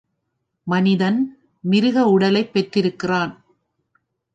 [0.67, 1.19] மனிதன்
[1.63, 3.33] மிருக உடலைப் பெற்றிருக்கிறான்.